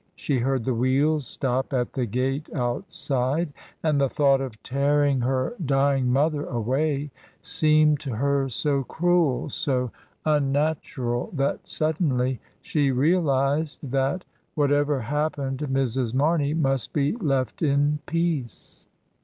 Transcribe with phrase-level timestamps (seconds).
[0.15, 3.53] She heard the wheels stop at the gate outside,
[3.83, 7.11] and the thought of tearing her dying mother away
[7.43, 9.91] seemed to her so cruel, so
[10.25, 14.25] unnatural, that suddenly she realised that,
[14.55, 16.15] whatever happened, Mrs.
[16.15, 18.87] Marney must be left in peace.